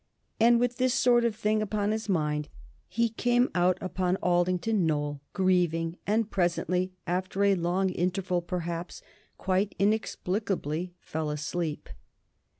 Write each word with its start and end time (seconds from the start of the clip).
And 0.39 0.59
with 0.59 0.77
this 0.77 0.95
sort 0.95 1.23
of 1.25 1.35
thing 1.35 1.61
upon 1.61 1.91
his 1.91 2.09
mind 2.09 2.49
he 2.87 3.07
came 3.09 3.51
out 3.53 3.77
upon 3.79 4.15
Aldington 4.15 4.87
Knoll 4.87 5.21
grieving, 5.33 5.95
and 6.07 6.31
presently, 6.31 6.91
after 7.05 7.43
a 7.43 7.53
long 7.53 7.91
interval, 7.91 8.41
perhaps, 8.41 9.03
quite 9.37 9.75
inexplicably, 9.77 10.95
fell 11.01 11.29
asleep. 11.29 11.87